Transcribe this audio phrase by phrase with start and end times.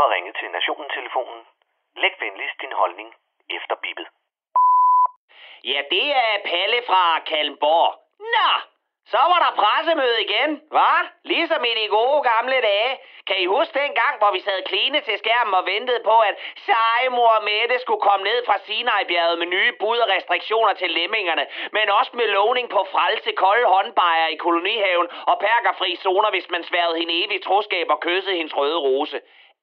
[0.00, 1.40] har ringet til Nationen-telefonen.
[2.02, 3.14] Læg venligst din holdning
[3.56, 4.06] efter bippet.
[5.64, 7.92] Ja, det er Palle fra Kalmborg.
[8.34, 8.50] Nå,
[9.12, 10.92] så var der pressemøde igen, hva?
[11.32, 12.92] Ligesom i de gode gamle dage.
[13.26, 16.34] Kan I huske den gang, hvor vi sad kline til skærmen og ventede på, at
[16.66, 21.90] sejmor Mette skulle komme ned fra Sinai-bjerget med nye bud og restriktioner til lemmingerne, men
[21.98, 26.98] også med lovning på frelse kolde håndbejer i kolonihaven og perkerfri zoner, hvis man sværede
[26.98, 29.20] hende evigt troskab og kyssede hendes røde rose.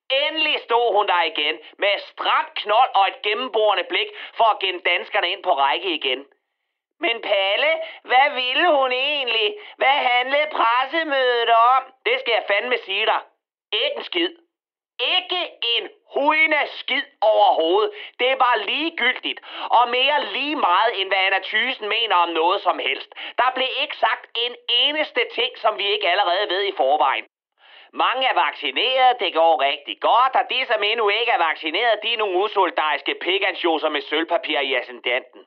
[0.10, 4.82] Endelig stod hun der igen, med stram knold og et gennemborende blik for at gemme
[4.86, 6.26] danskerne ind på række igen.
[7.00, 7.72] Men Palle,
[8.04, 9.56] hvad ville hun egentlig?
[9.78, 11.84] Hvad handlede pressemødet om?
[12.06, 13.22] Det skal jeg fandme sige dig.
[13.74, 14.30] Ikke en skid.
[15.18, 15.42] Ikke
[15.78, 17.92] en hujende skid overhovedet.
[18.20, 19.40] Det er bare ligegyldigt.
[19.70, 23.10] Og mere lige meget, end hvad Anna Thysen mener om noget som helst.
[23.38, 27.26] Der blev ikke sagt en eneste ting, som vi ikke allerede ved i forvejen.
[28.04, 32.14] Mange er vaccineret, det går rigtig godt, og de, som endnu ikke er vaccineret, de
[32.14, 35.42] er nogle usoldariske pikansjoser med sølvpapir i ascendanten.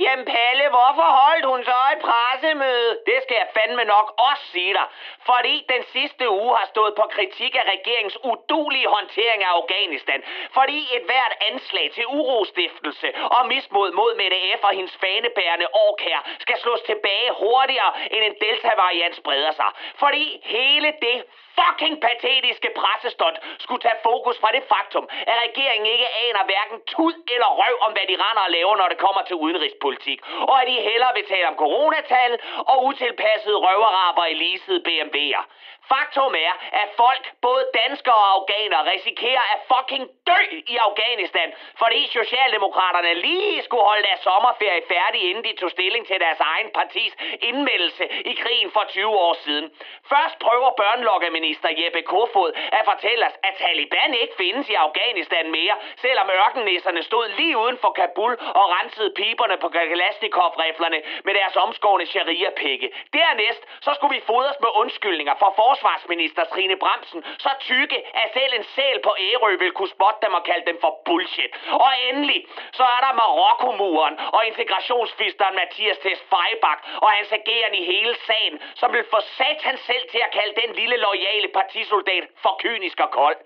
[0.00, 2.90] Jamen Palle, hvorfor holdt hun så et pressemøde?
[3.06, 4.86] Det skal jeg fandme nok også sige dig.
[5.30, 10.22] Fordi den sidste uge har stået på kritik af regeringens udulige håndtering af Afghanistan.
[10.58, 14.64] Fordi et hvert anslag til urostiftelse og mismod mod Mette F.
[14.64, 19.70] og hendes fanebærende årkær skal slås tilbage hurtigere, end en delta-variant spreder sig.
[20.02, 21.18] Fordi hele det
[21.58, 27.14] fucking patetiske pressestund skulle tage fokus fra det faktum, at regeringen ikke aner hverken tud
[27.34, 30.18] eller røv om, hvad de render og laver, når det kommer til udenrigspolitik.
[30.50, 32.32] Og at de hellere vil tale om coronatal
[32.70, 35.44] og utilpassede røverraber i leasede BMW'er.
[35.92, 40.40] Faktum er, at folk, både danskere og afghanere, risikerer at fucking dø
[40.74, 41.48] i Afghanistan,
[41.82, 46.70] fordi Socialdemokraterne lige skulle holde deres sommerferie færdig, inden de tog stilling til deres egen
[46.78, 49.66] partis indmeldelse i krigen for 20 år siden.
[50.12, 55.76] Først prøver børnelokkeminister Jeppe Kofod at fortælle os, at Taliban ikke findes i Afghanistan mere,
[56.04, 62.06] selvom ørkennæsserne stod lige uden for Kabul og rensede piberne på Kalashnikov-riflerne med deres omskårne
[62.06, 62.88] sharia-pikke.
[63.12, 68.52] Dernæst så skulle vi fodres med undskyldninger for forsvarsminister Trine Bremsen, så tykke, at selv
[68.58, 71.52] en sæl på Ærø vil kunne spotte dem og kalde dem for bullshit.
[71.84, 72.40] Og endelig,
[72.72, 78.54] så er der Marokkomuren og integrationsfisteren Mathias Test Feibach og hans ageren i hele sagen,
[78.80, 83.10] som vil få satan selv til at kalde den lille loyale partisoldat for kynisk og
[83.10, 83.38] kold.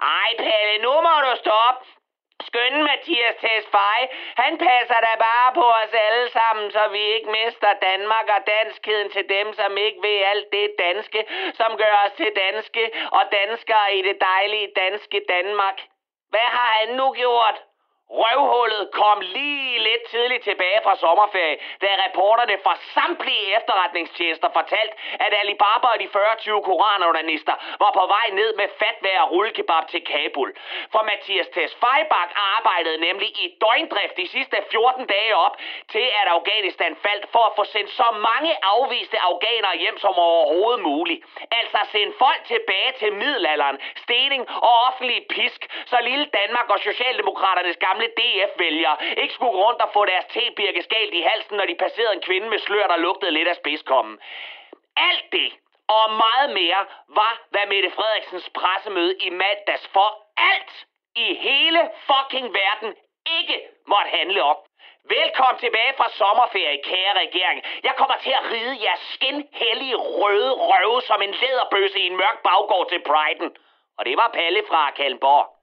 [0.00, 1.99] Ej, Pelle, nu må du stoppe.
[2.48, 4.06] Skønne Mathias Tesfaye,
[4.42, 9.10] han passer da bare på os alle sammen, så vi ikke mister Danmark og danskheden
[9.10, 11.20] til dem, som ikke ved alt det danske,
[11.54, 15.78] som gør os til danske og danskere i det dejlige danske Danmark.
[16.30, 17.69] Hvad har han nu gjort?
[18.18, 24.92] Røvhullet kom lige lidt tidligt tilbage fra sommerferie, da reporterne fra samtlige efterretningstjenester fortalt,
[25.26, 26.54] at Alibaba og de 40-20
[27.82, 30.50] var på vej ned med fatvær og rullekebab til Kabul.
[30.92, 35.54] For Mathias Tesfajbak arbejdede nemlig i døgndrift de sidste 14 dage op
[35.94, 40.80] til, at Afghanistan faldt for at få sendt så mange afviste afghanere hjem som overhovedet
[40.90, 41.20] muligt.
[41.58, 47.76] Altså sende folk tilbage til middelalderen, stening og offentlig pisk, så lille Danmark og Socialdemokraternes
[47.76, 51.66] gamle gamle DF-vælgere ikke skulle gå rundt og få deres tebirke skalt i halsen, når
[51.66, 54.18] de passerede en kvinde med slør, der lugtede lidt af spidskommen.
[54.96, 55.52] Alt det
[55.88, 62.54] og meget mere var, hvad Mette Frederiksens pressemøde i mandags for alt i hele fucking
[62.54, 62.94] verden
[63.38, 63.56] ikke
[63.86, 64.56] måtte handle om.
[65.04, 67.62] Velkommen tilbage fra sommerferie, kære regering.
[67.82, 72.38] Jeg kommer til at ride jeres skinhellige røde røve som en læderbøsse i en mørk
[72.44, 73.56] baggård til Priden.
[73.98, 75.59] Og det var Palle fra Kalmborg.